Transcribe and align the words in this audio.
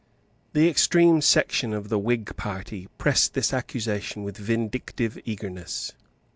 The 0.53 0.67
extreme 0.67 1.21
section 1.21 1.75
of 1.75 1.89
the 1.89 1.99
Whig 1.99 2.35
party 2.35 2.87
pressed 2.97 3.35
this 3.35 3.53
accusation 3.53 4.23
with 4.23 4.35
vindictive 4.35 5.19
eagerness. 5.25 5.91